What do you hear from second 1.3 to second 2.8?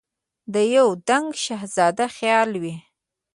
شهزاده خیال وي